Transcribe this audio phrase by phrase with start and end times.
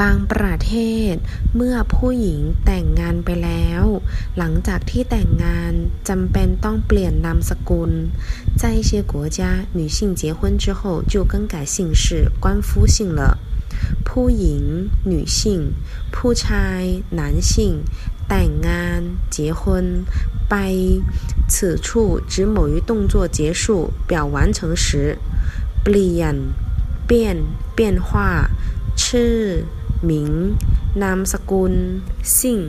[0.00, 0.72] บางประเท
[1.12, 1.14] ศ
[1.56, 3.82] เมื่อผู้หญิงแต่งงานไปแล้ว
[4.38, 5.72] หลังจากที่แต่งงาน
[6.08, 7.92] จำเป็นต้องเปลี่ยนนามสกุล
[8.60, 9.40] 在一些国家
[9.78, 10.80] 女性结婚之后
[11.12, 12.04] 就更改姓氏
[12.42, 13.22] 官夫姓了
[14.08, 14.62] ผู้หญิง
[15.12, 15.40] 女性
[16.14, 16.80] ผู้ชาย
[17.18, 17.52] 男性
[18.28, 19.00] แต่งงาน
[19.34, 19.62] 结婚
[20.50, 20.54] ไป
[21.52, 21.54] 此
[21.86, 23.62] 处指某一动作结束
[24.08, 24.86] 表完成时
[25.82, 26.34] เปลี่ยน
[27.08, 27.12] 变
[27.76, 28.48] 变化
[29.05, 29.35] ชื่อ
[30.05, 30.29] หมิง
[31.01, 31.73] นามสกุล
[32.39, 32.59] สิ่ง